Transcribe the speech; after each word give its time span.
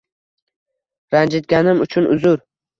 Ranjitganim 1.17 1.87
uchun 1.87 2.13
uzr. 2.19 2.47